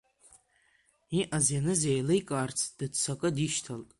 Иҟаз-ианыз 1.19 1.81
еиликаарц, 1.91 2.59
дыццакы 2.77 3.29
дишьҭалт. 3.35 3.87